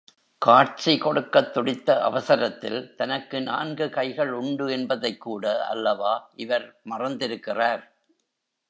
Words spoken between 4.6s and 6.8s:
என்பதைக்கூட அல்லவா இவர்